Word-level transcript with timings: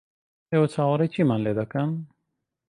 ئێوە 0.51 0.67
چاوەڕێی 0.73 1.11
چیمان 1.13 1.41
لێ 1.45 1.53
دەکەن؟ 1.61 1.89